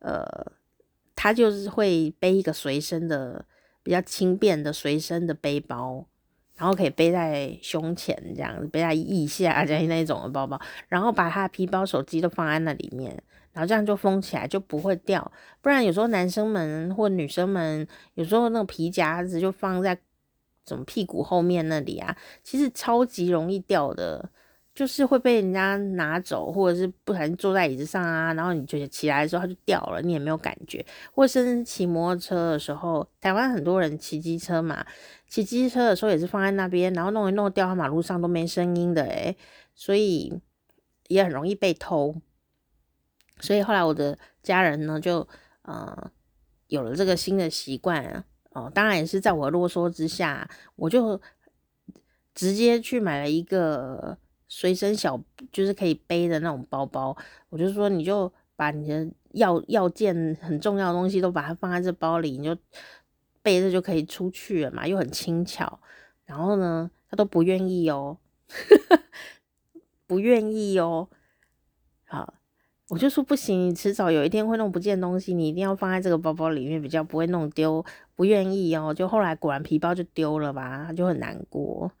[0.00, 0.22] 呃，
[1.16, 3.42] 他就是会背一个随身的
[3.82, 6.04] 比较轻便的随身的背包，
[6.60, 13.10] 然后可以背在胸前这样子，背在腋下这样那种的包包，然后把他的皮包、手机都放在那里面，
[13.52, 15.32] 然后这样就封起来就不会掉。
[15.62, 19.98] 不然有时候男生们或女生们有时候那个皮夹子就放在。
[20.66, 24.30] 什么屁股后面那里啊，其实超级容易掉的，
[24.72, 30.84] 就是会被人家拿走，或者是不小心坐在椅子上啊，然后你就起来的时候它就掉了，你也没有感觉。
[31.12, 34.86] 或者是骑摩托车的时候，台湾很多人骑机车嘛，
[35.30, 39.36] 骑机车的时候也是放在那边，然后弄一弄掉到马路上都没声音的诶，
[39.74, 40.40] 所以
[41.06, 42.20] 也很容易被偷。
[43.38, 45.26] 所以后来我的家人呢，就
[45.62, 46.10] 呃
[46.66, 48.24] 有了这个新的习惯。
[48.52, 51.20] 哦，当然也是在我啰嗦之下，我就
[52.34, 57.16] 直接去买了一个随身小，就是可以背的那种包包。
[57.48, 62.56] 我就说，你就把你的要要件很重要的东西都把它放在这包里，你就
[63.42, 65.80] 背着就可以出去了嘛，又很轻巧。
[66.24, 68.18] 然后呢，他都不愿意哦，
[70.06, 71.08] 不愿意哦，
[72.06, 72.34] 好。
[72.88, 77.84] 我就说不行，你迟早有一天会弄不见东西，你一定要放在这个包包里面，比较不会弄丢。
[78.16, 81.92] 不愿意哦，就后来果然皮包就丢了吧，他就很难过，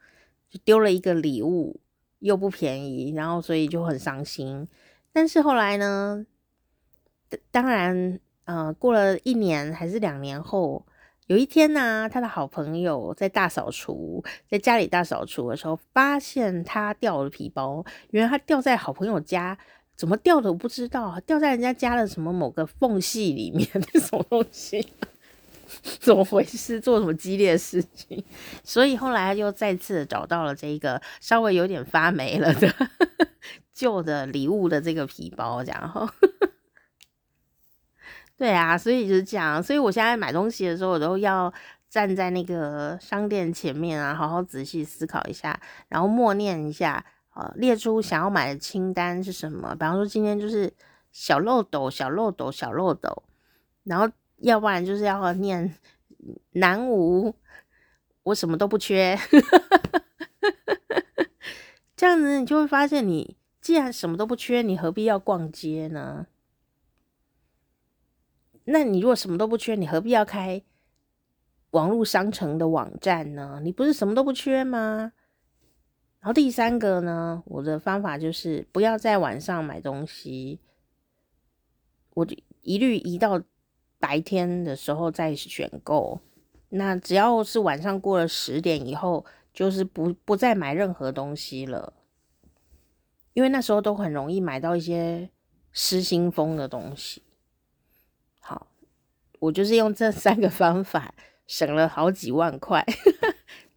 [0.50, 1.78] 就丢了一个礼物，
[2.18, 4.66] 又不便宜，然后所以就很伤心。
[5.12, 6.26] 但是后来呢，
[7.52, 10.84] 当然，呃，过了一年还是两年后，
[11.30, 19.56] 有一天呢，他的好朋友在大扫除，在家里大扫除的时候，发现他掉了皮包，原来他掉在好朋友家。
[19.94, 24.84] 怎么掉的我不知道，掉在人家家的什么某个缝隙里面，那什么东西？
[26.00, 26.80] 怎么回事？
[26.80, 28.24] 做什么激烈的事情？
[28.64, 32.74] 所以后来他就再次找到了这个稍微有点发霉了的
[33.72, 36.08] 旧的礼物的这个皮包，然后
[38.40, 39.62] 对啊，所以就是这样。
[39.62, 41.52] 所以我现在买东西的时候，我都要
[41.90, 47.04] 站在那个商店前面啊，好好仔细思考一下，然后默念一下。
[47.34, 49.74] 呃，列出想要买的清单是什么？
[49.74, 50.72] 比方说今天就是
[51.12, 53.22] 小漏斗、小漏斗、小漏斗，
[53.84, 55.74] 然后要不然就是要念
[56.52, 57.34] 南无，
[58.22, 59.18] 我什么都不缺。
[61.94, 66.26] 这样子你就会发现，你既然什么都不缺，你何必要逛街呢？
[68.72, 70.62] 那你如果什么都不缺，你何必要开
[71.70, 73.60] 网络商城的网站呢？
[73.64, 75.12] 你不是什么都不缺吗？
[76.20, 80.60] 然后第三个呢，我的方法就是不要在晚上买东西，
[82.14, 83.42] 我就一律移到
[83.98, 86.20] 白天的时候再选购。
[86.68, 91.92] 那只要是晚上过了十点以后，就是不不再买任何东西了，
[93.32, 95.30] 因为那时候都很容易买到一些
[95.72, 97.22] 失心疯的东西。
[99.40, 101.12] 我就是用这三个方法
[101.48, 102.86] 省了好几万块。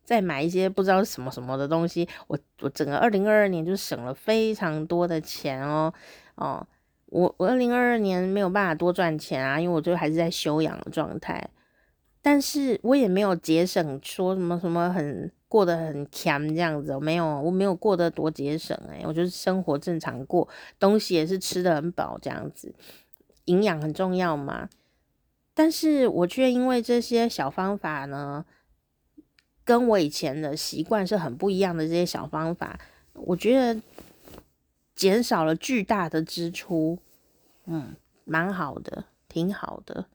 [0.05, 5.91] 再买一些不知道什么什么的东西，我我整个二零二二年就省了非常多的钱哦
[6.35, 6.67] 哦，
[7.05, 11.49] 我我二零二二年没有办法多赚钱啊，因为我最后还是在休养的状态，
[12.21, 20.47] 但是我也没有节省，说什么什么很过得很强这样子，我没有，我没有过得多节省诶、我就是生活正常过，
[20.77, 22.75] 东西也是吃得很饱这样子，
[23.45, 24.67] 营养很重要嘛，
[25.53, 28.45] 但是我却因为这些小方法呢。
[29.65, 32.77] 跟我以前的习惯是很不一样的，这些小方法，
[33.13, 33.81] 我觉得
[34.93, 36.99] 减少了巨大的支出，
[37.67, 40.05] 嗯，蛮好的，挺好的，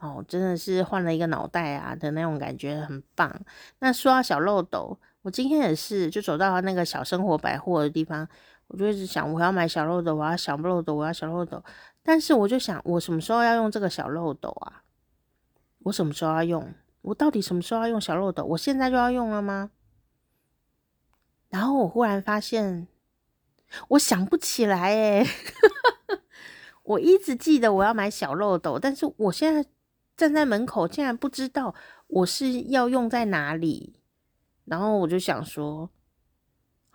[0.00, 3.32] 哦，真的是换了一个脑袋啊的那种感觉，很棒。
[3.78, 8.28] 那说到小漏斗，我今天也是，就走到那个小生活百货的地方，
[8.66, 11.62] 我就一直想，我要买小漏斗，我要小漏斗，我要小漏斗，
[12.08, 14.82] 但是我就想，我什么时候要用这个小漏斗啊？
[15.80, 16.72] 我什么时候要用？
[17.02, 18.42] 我到底什么时候要用小漏斗？
[18.46, 19.72] 我现在就要用了吗？
[21.50, 22.88] 然后我忽然发现，
[23.88, 25.26] 我想不起来诶
[26.82, 29.66] 我一直记得我要买小漏斗，但是我现在
[30.16, 31.74] 站在门口，竟然不知道
[32.06, 34.00] 我是要用在哪里。
[34.64, 35.90] 然后我就想说，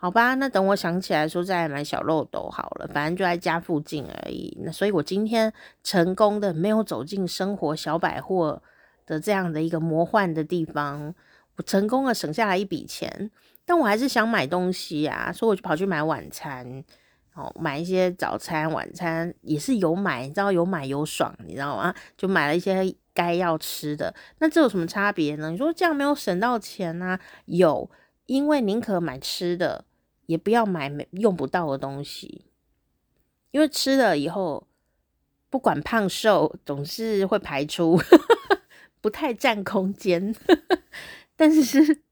[0.04, 4.54] 好吧，那等我想起来说再买小漏斗好了，反正就在家附近而已。
[4.62, 5.50] 那所以我今天
[5.82, 8.62] 成功的没有走进生活小百货
[9.06, 11.14] 的这样的一个魔幻的地方，
[11.56, 13.30] 我成功的省下来一笔钱。
[13.64, 16.84] 但我还是想买东西呀、啊，所以我就跑去买晚餐，
[17.32, 21.94] 哦，买一些早餐、晚餐也是有买，你知道有买有爽，你知道吗？
[22.18, 24.14] 就买了一些该要吃的。
[24.40, 25.50] 那这有什么差别呢？
[25.50, 27.18] 你说这样没有省到钱啊？
[27.46, 27.90] 有，
[28.26, 29.86] 因为宁可买吃的，
[30.26, 32.44] 也不要买没用不到的东西，
[33.50, 34.66] 因为吃了以后
[35.50, 38.00] 不管胖瘦，总是会排出，
[39.00, 40.34] 不太占空间，
[41.36, 42.02] 但是。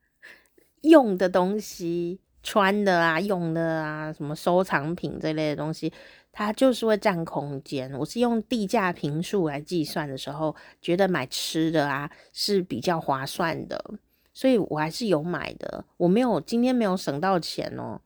[0.82, 5.92] 用的东西、穿的啊、用的啊，什么收藏品这类的东西，
[6.32, 7.88] 它就是会占空间。
[7.94, 13.94] 我是用地价平数来计算的时候，觉得买吃的啊是比较划算的，
[14.32, 15.84] 所以我还是有买的。
[15.96, 18.00] 我没有今天没有省到钱哦，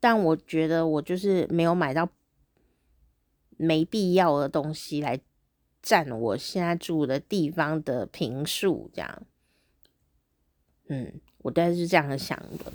[0.00, 2.08] 但我觉得我就是没有买到
[3.56, 5.20] 没必要的东西来
[5.82, 9.22] 占我现在住的地方的平数，这样，
[10.88, 11.20] 嗯。
[11.44, 12.72] 我大概是这样想的，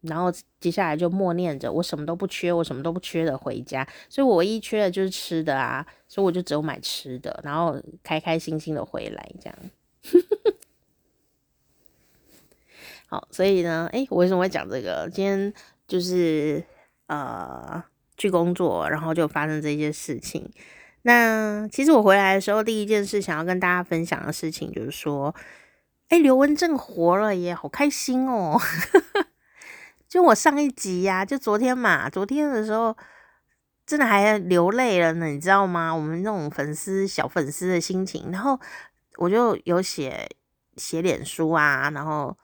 [0.00, 0.26] 然后
[0.58, 3.88] 接下来就默念着我什么都不缺，我什么都不缺的回家。
[4.08, 9.56] 所以我唯一缺的就是吃的啊，所以我就只有买吃的，然后开开心心的回来这样。
[13.12, 15.06] 好，所以呢，诶，我为什么会讲这个？
[15.12, 15.52] 今天
[15.86, 16.64] 就是
[17.08, 17.84] 呃
[18.16, 20.50] 去工作，然后就发生这些事情。
[21.02, 25.34] 那其实我回来的时候，第一件事想要跟大家分享的事情就是说。
[26.08, 28.60] 哎，刘文正活了耶，好开心哦！
[30.08, 32.94] 就我上一集呀、就昨天嘛，昨天的时候
[33.86, 35.94] 真的还流泪了呢，你知道吗？
[35.94, 38.60] 我们那种粉丝小粉丝的心情，然后
[39.16, 40.28] 我就有写
[40.76, 42.36] 写脸书啊，然后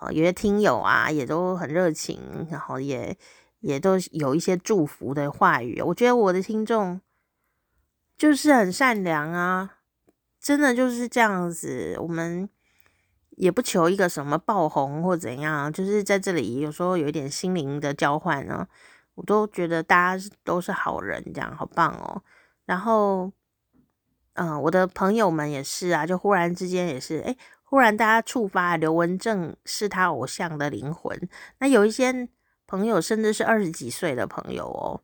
[0.00, 3.16] 呃，有些听友啊也都很热情，然后也
[3.60, 5.80] 也都有一些祝福的话语。
[5.80, 7.00] 我觉得我的听众
[8.16, 9.78] 就是很善良啊，
[10.40, 12.48] 真的就是这样子，我们。
[13.36, 18.64] 也不求一个什么爆红或怎样，就是在这里有时候有一点心灵的交换呢，
[19.16, 22.22] 我都觉得大家都是好人，这样好棒哦。
[22.64, 23.32] 然后，
[24.34, 27.36] 嗯、我的朋友们也是啊，就忽然之间也是，诶，
[27.74, 31.28] 忽然大家触发刘文正是他偶像的灵魂。
[31.58, 32.28] 那有一些
[32.68, 35.02] 朋友甚至是二十几岁的朋友哦，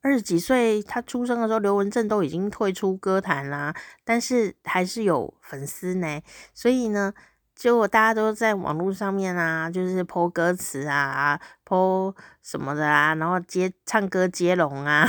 [0.00, 6.22] 二十几岁他出生的时候，刘文正都已经退出歌坛啦，但是还是有粉丝呢，
[6.54, 7.12] 所以呢。
[7.54, 15.06] 结果大家都在网络上面啊，就是 po 歌词啊，po 什么的啊，然后接唱歌接龙啊，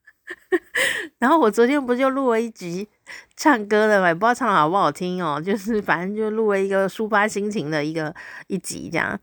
[1.18, 2.88] 然后我昨天不就录了一集
[3.36, 8.14] 唱歌的嘛，也不知道唱的好不好听哦， 就是反正就录了一个抒发心情的一个
[8.46, 9.18] 一集这样。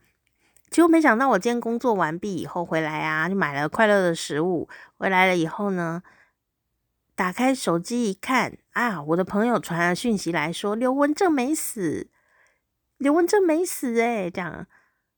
[0.70, 6.02] 结果没想到我今天工作完毕以后回来啊，就买了快乐的食物，回来了以后呢。
[7.16, 12.12] 打开手机一看啊，我的朋友传了讯息来说刘文正没死，
[12.98, 14.68] 刘文正没死诶、这样，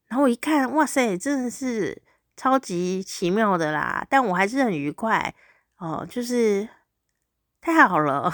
[0.07, 2.01] 然后我一看，哇塞，真的是
[2.37, 5.35] 超级奇妙的啦，但我还是很愉快
[5.77, 6.69] 哦，就是
[7.61, 8.31] 太好了，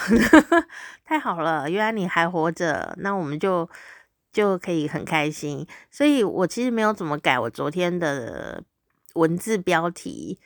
[1.03, 3.69] 太好了，原来你还活着，那我们就
[4.31, 8.63] 就可以很开心，所以我其实没有怎么改我昨天的
[9.13, 10.39] 文字标题。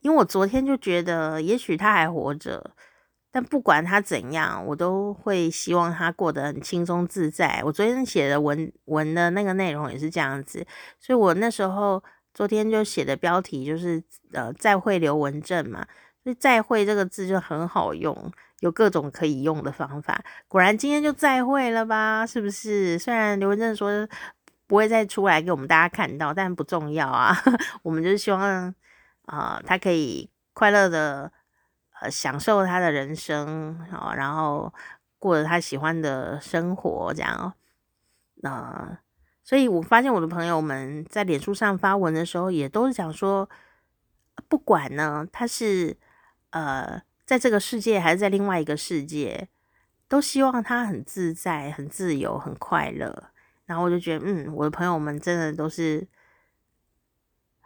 [0.00, 2.70] 因为我昨天就觉得，也许他还活着，
[3.32, 7.60] 但不管他怎样，我都会希望他过得很轻松自在。
[7.64, 10.64] 我昨天写的文文的那个内容也是这样子，
[11.00, 12.00] 所以我那时候
[12.32, 14.00] 昨天就写的标题就是
[14.32, 15.84] 呃，再会刘文正嘛，
[16.26, 20.20] 所以再会这个字就很好用，有各种可以用的方法。
[20.48, 22.98] 果然今天就再会了吧，是不是？
[22.98, 23.88] 虽然刘文正说
[24.66, 27.32] 不会再出来给我们大家看到，但不重要啊，
[27.84, 28.74] 我们就是希望。
[29.26, 31.30] 啊、呃，他可以快乐的
[32.00, 34.74] 呃享受他的人生啊、然后
[35.20, 37.54] 过着他喜欢的生活，这样啊、哦
[38.42, 38.98] 呃。
[39.44, 43.48] 所以我发现我的朋友们在脸书上发文的时候，也都是讲说，
[44.48, 45.96] 不管呢他是
[46.50, 49.48] 呃在这个世界还是在另外一个世界，
[50.08, 53.30] 都希望他很自在、很自由、很快乐。
[53.66, 56.06] 然后我就觉得，嗯，我的朋友们真的都是。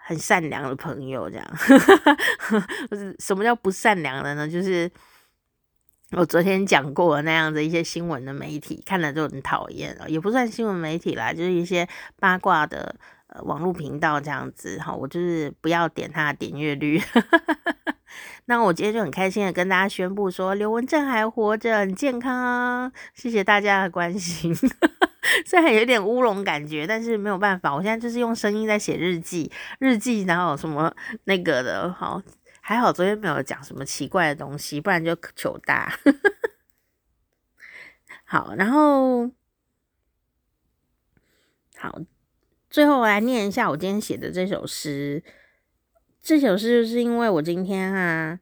[0.02, 1.46] 很善良的朋友，这样，
[3.20, 4.48] 什么叫不善良的呢？
[4.48, 4.90] 就是
[6.12, 11.86] 我昨天讲过的那样的一些新闻的媒体，看了就很讨厌啊，也不算新闻媒体啦，就是一些
[12.18, 12.96] 八卦的
[13.28, 17.00] 呃网络频道这样子哈，我就是不要点他的点阅率，
[18.50, 24.52] 那我今天就很开心的跟大家宣布说，刘文正还活着，很健康，啊谢谢大家的关心。
[25.46, 30.92] 虽然有点乌龙感觉，但是没有办法，我现在就是用声音在写日记，日记哪有什么
[31.26, 32.20] 那个的，好，
[32.60, 35.96] 还好昨天没有讲什么奇怪的东西，不然就糗大。
[38.26, 39.30] 好，然后
[41.76, 42.00] 好，
[42.68, 45.22] 最后来念一下我今天写的这首诗。
[46.22, 48.38] 这首诗就是因为我今天啊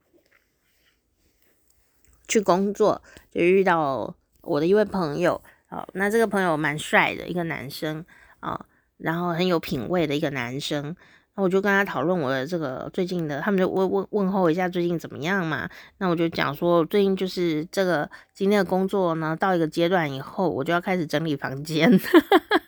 [2.27, 3.01] 去工作，
[3.31, 5.41] 就遇到我的一位朋友。
[5.71, 8.05] 哦，那这个朋友蛮帅的一个男生
[8.41, 8.67] 啊，
[8.97, 10.97] 然后很有品味的一个男生。
[11.35, 15.69] 那我就跟他讨论我的这个最近的，他们就问问问候一下最近怎么样嘛。
[15.99, 22.01] 那我就讲说，最近就是这个今天的工作呢，到一个阶段以后，我就要开始整理房间。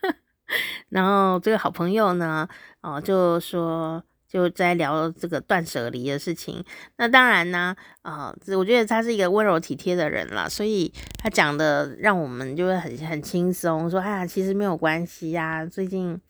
[0.91, 2.49] 然后这个好朋友呢，
[2.81, 4.03] 哦，就说。
[4.31, 6.65] 就在聊这个断舍离的事情，
[6.99, 15.67] 那当然呢，啊、我觉得他是一个温柔体贴的人啦，所以他讲的让我们就会很很轻松，说哎呀，其实没有关系呀。
[15.67, 16.21] 最近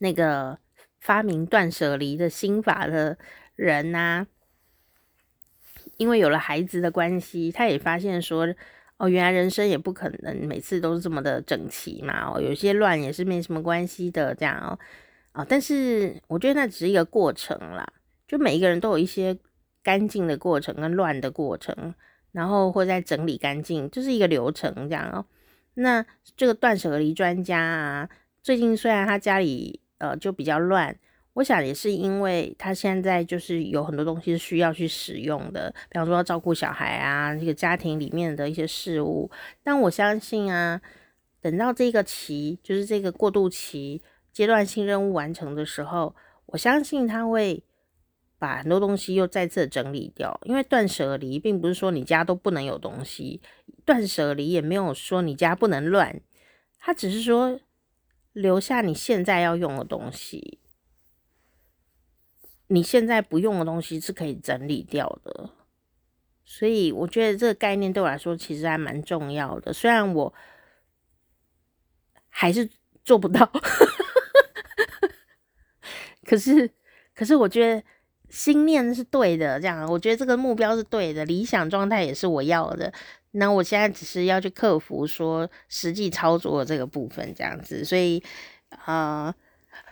[0.00, 0.58] 那个
[1.00, 3.16] 发明断舍离的心法的
[3.54, 4.26] 人呐、
[5.96, 8.46] 因为有了孩子的关系，他也发现说，
[8.98, 14.78] 哦，原来人生也不可能每次都是这么的整齐嘛，哦，有些乱也是没什么关系的，这样哦。
[15.36, 17.86] 啊，但是我觉得那只是一个过程啦，
[18.26, 19.36] 就每一个人都有一些
[19.82, 21.94] 干净的过程跟乱的过程，
[22.32, 25.26] 然后会再整理干净，就是一个流程这样哦。
[25.74, 26.02] 那
[26.38, 28.08] 这个断舍离专家啊，
[28.42, 30.96] 最近虽然他家里呃就比较乱，
[31.34, 39.30] 我想也是因为他现在就是有很多东西是需要去使用的，比方说要照顾小孩啊，这个家庭里面的一些事物。
[39.62, 40.80] 但我相信啊，
[41.42, 44.00] 等到这个期，就是这个过渡期。
[44.36, 46.14] 阶段性任务完成的时候，
[46.44, 47.64] 我相信他会
[48.38, 50.38] 把很多东西又再次整理掉。
[50.44, 53.40] 因为断舍离并不是说你家都不能有东西，
[53.86, 56.20] 断舍离也没有说你家不能乱，
[56.78, 57.58] 他只是说
[58.34, 60.58] 留下你现在要用的东西，
[62.66, 65.48] 你现在不用的东西是可以整理掉的。
[66.44, 70.34] 所以我觉得这个概念对我来说其实还蛮重要的，虽然我
[72.28, 72.68] 还是
[73.02, 73.50] 做不到。
[76.26, 76.68] 可是，
[77.14, 77.82] 可是我觉得
[78.28, 82.92] 心念是对的，这样，我觉得这个目标是对的，理想状态也是我要的。
[83.32, 87.84] 那我现在只是要去克服说实际操作的这个部分，这样子。
[87.84, 88.22] 所以，
[88.70, 89.34] 啊、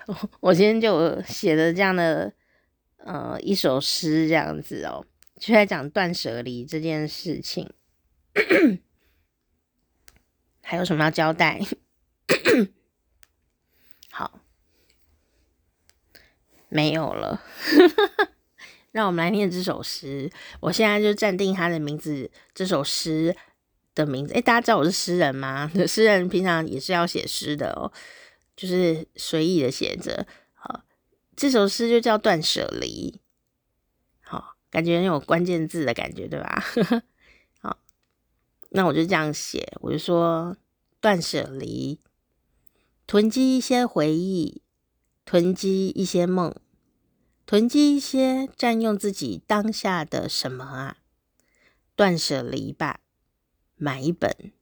[0.07, 2.32] 呃， 我今天就写了这样的
[2.97, 5.05] 呃一首诗，这样子哦，
[5.39, 7.70] 就在讲断舍离这件事情。
[10.62, 11.61] 还有什么要交代？
[16.75, 17.41] 没有了，
[18.91, 20.29] 让我们来念这首诗。
[20.59, 23.37] 我现在就暂定他的名字，这首诗
[23.95, 24.35] 的名字。
[24.35, 25.70] 诶，大家知道我是诗人吗？
[25.87, 27.93] 诗人平常也是要写诗的哦，
[28.57, 30.27] 就是随意的写着。
[30.53, 30.83] 好，
[31.37, 33.20] 这首诗就叫《断舍离》。
[34.20, 36.61] 好，感觉很有关键字的感觉，对吧？
[37.62, 37.79] 好，
[38.70, 40.57] 那我就这样写，我就说
[41.01, 42.01] 断舍离，
[43.07, 44.61] 囤积一些回忆，
[45.25, 46.53] 囤积一些梦。
[47.47, 50.97] 囤积一些占用自己当下的什么啊？
[51.95, 53.01] 断舍离吧，
[53.76, 54.53] 买一本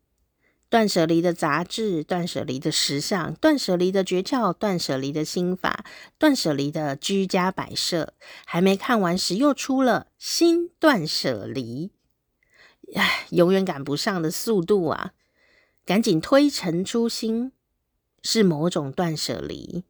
[0.69, 5.85] 断舍离的杂志，断舍离的时尚，断舍离的诀窍，断舍离的心法，
[6.19, 8.15] 断舍离的居家摆设。
[8.47, 11.93] 还没看完时，又出了新断舍离，
[12.95, 15.13] 唉，永远赶不上的速度啊！
[15.85, 17.53] 赶紧推陈出新，
[18.23, 19.85] 是某种断舍离。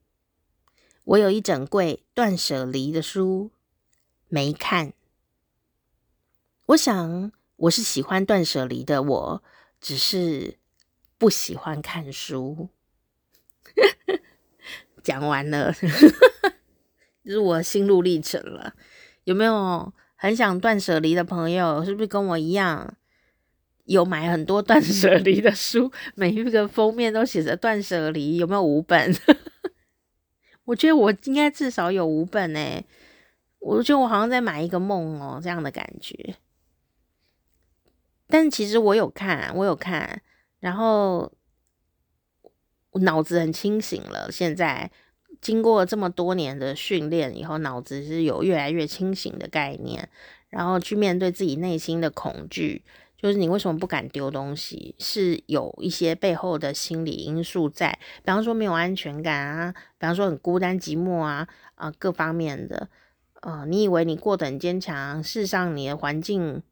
[1.05, 3.51] 我有一整柜断舍离的书
[4.29, 4.93] 没看，
[6.67, 9.43] 我想我是喜欢断舍离的，我
[9.81, 10.59] 只是
[11.19, 12.69] 不喜欢看书。
[15.03, 15.73] 讲完了，
[17.25, 18.75] 这是我心路历程了。
[19.25, 21.85] 有没有很想断舍离的朋友？
[21.85, 22.97] 是不是跟我一样
[23.85, 25.91] 有买很多断舍离的书？
[26.15, 29.13] 每一个封面都写着断舍离，有没有五本？
[30.65, 32.85] 我觉得我应该至少有五本诶，
[33.59, 36.37] 我觉得我好像在买一个梦哦，这样的感觉。
[38.29, 40.23] 但其实我有看，我有看，
[40.61, 41.33] 然后
[42.93, 44.31] 脑子很清醒了。
[44.31, 44.91] 现在
[45.41, 50.09] 经过这么多年的训练以后，脑子是有越来越清醒的概念，
[50.49, 52.83] 然后去面对自己内心的恐惧。
[53.23, 54.97] 就是你为什么不敢丢东西？
[54.99, 61.47] 是有一些背后的心理因素在，比方说没有安全感啊，比方说很孤单寂寞啊
[61.77, 62.91] 啊各方面的，
[63.43, 66.65] 呃，你以为你过得很坚强，事实上你的环境，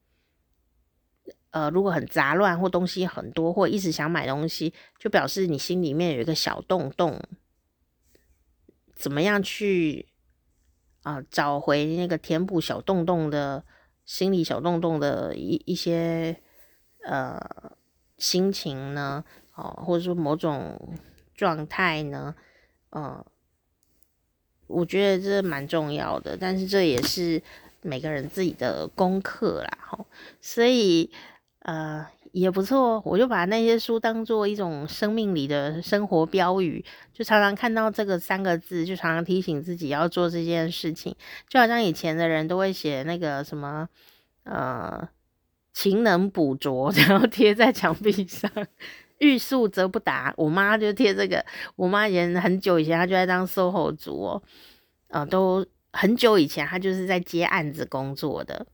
[1.52, 7.22] 呃，如果很杂乱或东西很多，或一直想买东西，就表示你心里面有一个小洞洞。
[8.96, 10.08] 怎么样去
[11.04, 13.64] 啊、找回那个填补小洞洞的
[14.10, 16.36] 心理小洞洞的一一些
[17.04, 17.40] 呃
[18.18, 19.24] 心情呢？
[19.54, 20.98] 哦，或者说某种
[21.32, 22.34] 状态呢？
[22.90, 23.24] 呃。
[24.66, 27.40] 我觉得这蛮重要的，但是这也是
[27.82, 30.04] 每个人自己的功课啦，哈，
[30.40, 31.10] 所以
[31.60, 41.14] 呃也不错，我就把那些书当做一种生命里的生活标语，就常常看到这个三个字，就常常提醒自己要做这件事情，
[41.48, 43.88] 就好像以前的人都会写那个什么
[44.44, 45.08] 呃
[45.72, 48.50] 勤能补拙， 然后贴在墙壁上。
[49.18, 51.44] 欲速则不达，我妈就贴这个。
[51.76, 54.42] 我妈以前很久以前，她就在当 SOHO 族哦，
[55.08, 58.66] 呃，都很久以前，她就是在接案子工作的。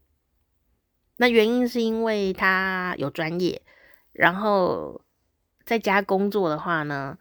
[1.17, 3.63] 那原因是因为他有专业，
[4.13, 5.01] 然后
[5.65, 7.17] 在家工作的话呢，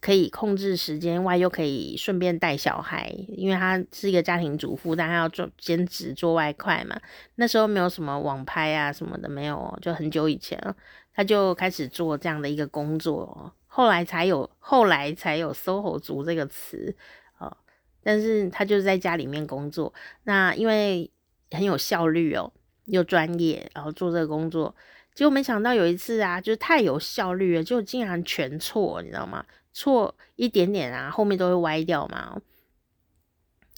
[0.00, 7.00] 可以控制时间外，又可以顺便带小孩，因为他是一个家庭主妇，但他要做兼职做外快嘛。
[7.36, 10.76] 那时候没有什么网拍啊什么的，没有，就很久以前了。
[11.16, 16.94] 他就开始做这样的一个工作，后来才有后来才有 SOHO 族这个词
[17.38, 17.56] 啊。
[18.02, 21.10] 但是他就是在家里面工作，那因为
[21.52, 22.52] 很有效率哦，
[22.86, 24.74] 又专业，然后做这个工作，
[25.14, 29.44] 结果没想到有一次啊，就是太有效率了，就竟然全错，你知道吗？
[29.72, 32.40] 错一点点啊，后面都会歪掉嘛。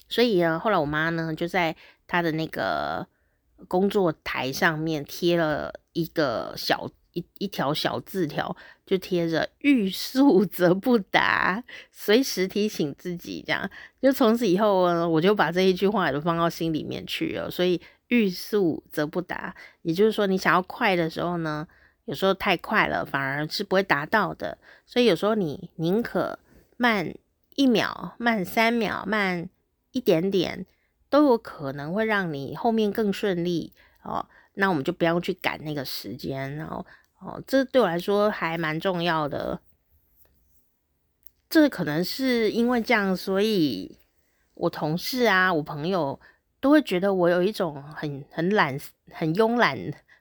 [0.09, 1.75] 所以呢，后来我妈呢就在
[2.07, 3.07] 她的那个
[3.69, 6.91] 工作台上面贴了一个小。
[7.13, 8.55] 一一条小字条
[8.85, 13.71] 就贴着“欲速则不达”，随时提醒自己，这样
[14.03, 17.51] 就从此以后呢，我就把这一句话也都放到心里面去了。
[17.51, 21.67] 所以“欲速则不达”，也就是说，你想要快的时候呢，
[22.05, 24.59] 有时候太快了，反而是不会达到的。
[24.85, 26.39] 所以有时候你宁可
[26.77, 27.15] 慢
[27.55, 29.49] 一秒、慢三秒、慢
[29.93, 30.67] 一点点，
[31.09, 34.29] 都有可能会让你后面更顺利哦。
[34.55, 36.85] 那我们就不要去赶那个时间，然后。
[37.19, 39.59] 哦，这对我来说还蛮重要的。
[41.49, 43.97] 这可能是因为这样，所以
[44.53, 46.21] 我同事啊，我朋友
[46.67, 48.77] 都会觉得我有一种很很懒、
[49.13, 49.79] 很慵懒，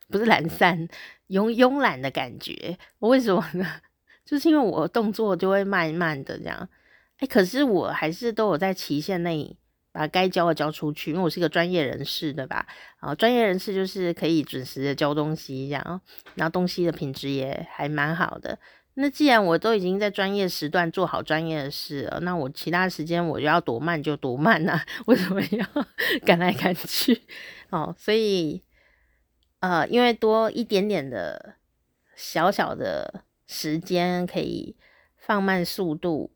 [0.09, 0.87] 不是懒散，
[1.29, 2.77] 慵慵懒的感觉。
[2.99, 3.65] 我为什么呢？
[4.23, 6.69] 就是因为我动作就会慢慢的这样。
[7.17, 9.57] 哎，可是我还是都有在期限内。
[9.91, 12.67] 把该交的交出去，因为我是一个专业人士，对吧？
[12.99, 16.01] 啊，专业人士就是可以准时的交东西，这样，
[16.35, 18.59] 然后东西的品质也还蛮好的。
[18.97, 25.65] 那既然我都已经在专业时段做好专业的事了，那我其他时间我就要多慢就多慢啊， 为什么要
[26.25, 27.21] 赶来赶去？
[27.69, 28.63] 哦，所以，
[29.59, 31.55] 呃，因为多一点点的
[32.15, 34.75] 小小的时间，可以
[35.17, 36.31] 放慢速度。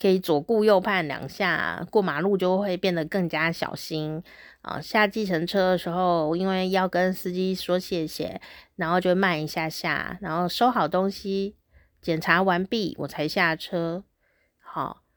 [0.00, 4.22] 可以左顾右盼两下，过马路就会变得更加小心
[4.62, 4.80] 啊！
[4.80, 8.40] 下计程车的时候，因为要跟司机说谢谢，
[8.76, 11.56] 然后就慢一下下，然后收好东西，
[12.00, 14.04] 检查完毕，我才下车。
[14.60, 15.07] 好。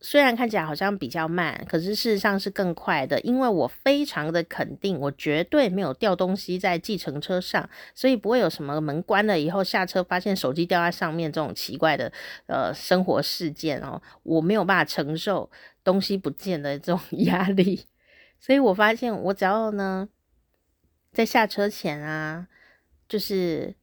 [0.00, 12.12] 虽然看起来好像比较慢，可是事实上是更快的，因为我非常的肯定，我绝对没有掉东西在计程车上，所以不会有什么门关了以后下车发现手机掉在上面这种奇怪的
[12.46, 15.50] 呃生活事件哦，我没有办法承受
[15.82, 17.86] 东西不见的这种 压力，
[18.38, 20.08] 所以我发现我只要呢
[21.12, 22.46] 在下车前啊，
[23.08, 23.74] 就是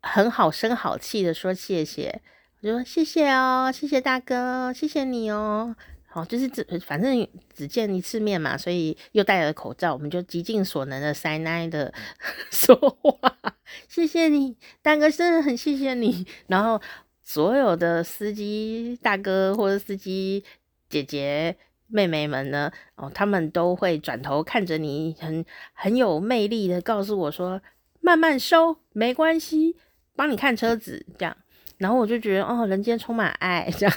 [0.00, 2.22] 很好声好气的说谢谢。
[2.60, 5.76] 我就说谢谢哦，谢谢大哥，谢谢你哦。
[6.06, 11.94] 好，就是只反正只见一次面嘛，所以又戴了口罩，我们就极尽所能的塞奶的
[12.50, 13.16] 说话。
[13.86, 16.26] 谢谢你，大哥，真的很谢谢你。
[16.48, 16.80] 然后
[17.22, 20.42] 所有的司机大哥或者司机
[20.88, 21.56] 姐姐
[21.86, 25.44] 妹妹们呢，哦，他们都会转头看着你，很
[25.74, 27.62] 很有魅力的告诉我说
[28.00, 29.76] ：“慢慢收，没关系，
[30.16, 31.36] 帮你看车子。”这样。
[31.78, 33.96] 然后我就觉得哦，人间充满爱这样，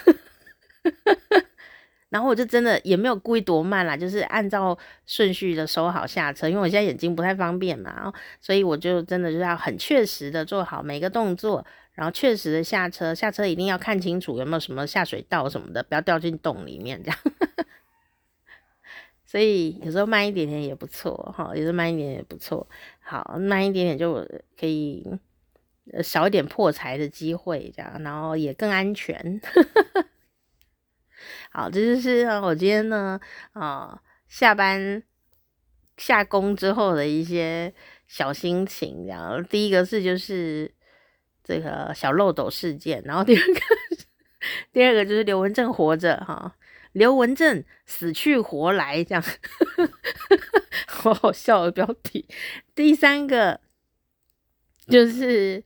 [2.09, 17.17] 然后我就真的也没有故意多慢啦，就是按照顺序的收好下车，因为我现在眼睛不太方便嘛，所以我就真的就是要很确实的做好每个动作，然后确实的下车，下车一定要看清楚有没有什么下水道什么的，不要掉进洞里面这样。
[19.25, 22.67] 所以有时候慢一点点也不错哈，有时候慢一点点也不错，
[22.99, 24.27] 好，慢一点点就
[24.59, 25.07] 可以。
[26.03, 29.41] 少一点破财的机会，这样，然后也更安全。
[31.51, 33.19] 好，这就是我今天呢，
[33.53, 35.03] 啊、下班
[35.97, 37.73] 下工之后的一些
[38.07, 39.05] 小心情。
[39.07, 40.71] 然后第一个是就是
[41.43, 43.59] 这个小漏斗事件，然后第二个
[44.71, 46.55] 第二个就是刘文正活着哈，
[46.93, 49.23] 刘文正死去活来这样，
[50.87, 52.27] 好好笑的标题。
[52.73, 53.59] 第三个
[54.87, 55.63] 就是。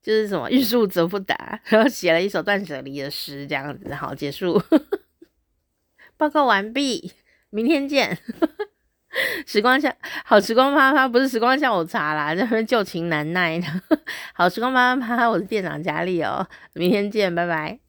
[0.00, 4.58] 就是什么欲速则不达，然后写了一首断舍离的诗，这样子，好，结束，
[6.16, 7.12] 报告完毕，
[7.50, 8.16] 明天见。
[9.44, 9.94] 时光下
[10.24, 13.66] 好，时光啪啪不是时光下午茶啦，这边旧情难耐呢。
[14.32, 17.87] 好，时光啪啪啪，我是店长佳丽哦，明天见，拜拜。